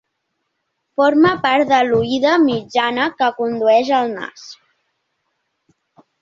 [1.01, 4.49] Forma part de l'oïda mitjana, que condueix al nas.